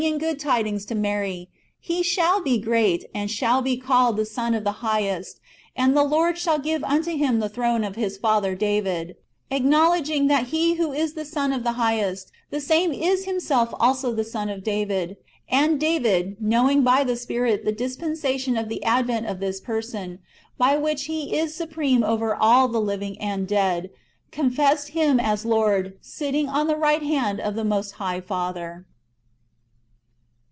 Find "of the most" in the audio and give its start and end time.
27.39-27.91